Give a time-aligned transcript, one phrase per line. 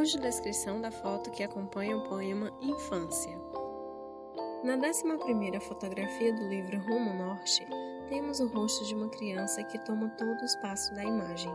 [0.00, 3.38] Audiodescrição da foto que acompanha o poema Infância.
[4.64, 7.66] Na 11 fotografia do livro Rumo Norte,
[8.08, 11.52] temos o rosto de uma criança que toma todo o espaço da imagem.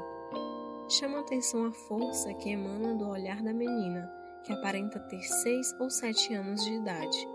[0.87, 4.07] Chama atenção a força que emana do olhar da menina,
[4.43, 7.27] que aparenta ter seis ou sete anos de idade.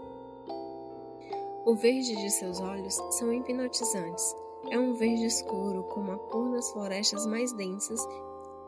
[1.67, 4.33] O verde de seus olhos são hipnotizantes.
[4.71, 8.01] É um verde escuro, como a cor das florestas mais densas,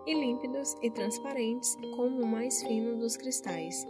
[0.07, 3.87] e límpidos e transparentes, como o mais fino dos cristais.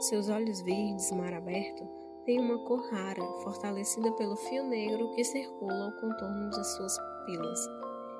[0.00, 1.86] Seus olhos verdes, mar aberto,
[2.24, 7.60] têm uma cor rara, fortalecida pelo fio negro que circula o contorno de suas pupilas,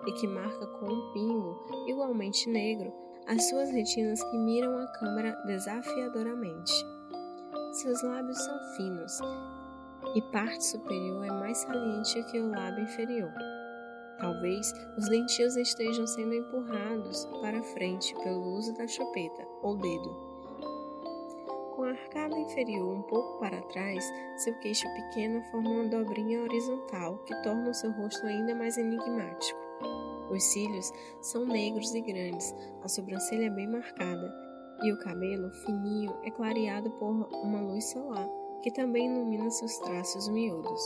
[0.07, 2.93] e que marca com um pingo, igualmente negro,
[3.27, 6.73] as suas retinas que miram a câmera desafiadoramente.
[7.73, 9.19] Seus lábios são finos,
[10.15, 13.33] e parte superior é mais saliente que o lábio inferior.
[14.19, 20.29] Talvez os dentinhos estejam sendo empurrados para frente pelo uso da chupeta ou dedo.
[21.77, 24.05] Com a arcada inferior um pouco para trás,
[24.39, 29.61] seu queixo pequeno forma uma dobrinha horizontal que torna o seu rosto ainda mais enigmático.
[30.29, 32.53] Os cílios são negros e grandes,
[32.83, 34.35] a sobrancelha é bem marcada,
[34.83, 38.29] e o cabelo, fininho, é clareado por uma luz solar
[38.63, 40.81] que também ilumina seus traços miúdos.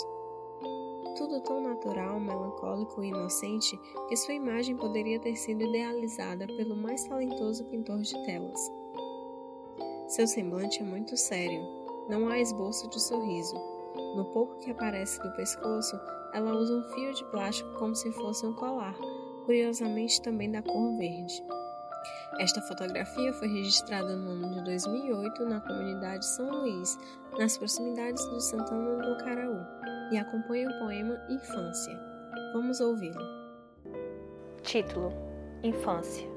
[1.17, 7.05] Tudo tão natural, melancólico e inocente que sua imagem poderia ter sido idealizada pelo mais
[7.05, 8.59] talentoso pintor de telas.
[10.09, 11.63] Seu semblante é muito sério,
[12.09, 13.55] não há esboço de sorriso.
[14.17, 15.99] No pouco que aparece do pescoço,
[16.33, 18.97] ela usa um fio de plástico como se fosse um colar,
[19.45, 21.45] curiosamente também da cor verde.
[22.39, 26.99] Esta fotografia foi registrada no ano de 2008 na comunidade São Luís,
[27.39, 29.61] nas proximidades do Santana do Caraú,
[30.11, 31.99] e acompanha o poema Infância.
[32.53, 33.23] Vamos ouvi-lo.
[34.63, 35.13] Título:
[35.63, 36.29] Infância.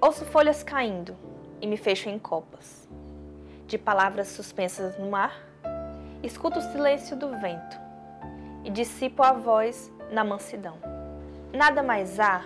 [0.00, 1.16] Ouço folhas caindo
[1.60, 2.88] e me fecho em copas.
[3.66, 5.46] De palavras suspensas no mar,
[6.22, 7.80] escuto o silêncio do vento
[8.64, 10.76] e dissipo a voz na mansidão.
[11.52, 12.44] Nada mais há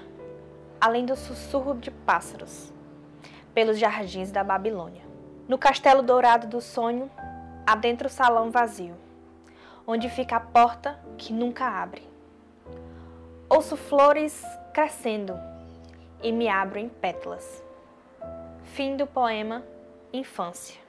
[0.80, 2.72] além do sussurro de pássaros,
[3.54, 5.02] pelos jardins da Babilônia.
[5.48, 7.10] No castelo dourado do sonho,
[7.66, 8.94] adentra o salão vazio,
[9.86, 12.02] onde fica a porta que nunca abre.
[13.48, 15.38] Ouço flores crescendo
[16.22, 17.62] e me abro em pétalas.
[18.64, 19.64] Fim do poema
[20.12, 20.85] Infância.